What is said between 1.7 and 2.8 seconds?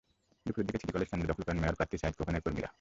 প্রার্থী সাঈদ খোকনের কর্মীরা।